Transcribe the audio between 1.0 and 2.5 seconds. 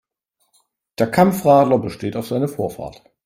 Kampfradler besteht auf seine